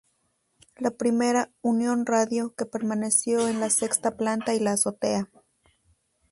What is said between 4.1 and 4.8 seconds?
planta y la